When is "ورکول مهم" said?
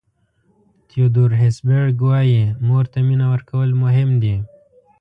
3.33-4.09